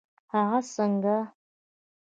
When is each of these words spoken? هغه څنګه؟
هغه 0.33 0.59
څنګه؟ 0.73 1.17